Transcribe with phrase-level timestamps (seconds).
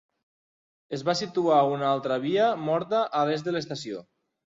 [0.97, 4.03] Es va situar una altra via morta a l'est de l'estació.